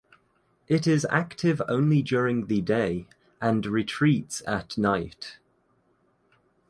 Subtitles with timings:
[0.67, 3.05] It is active only during the day
[3.39, 5.37] and retreats at night.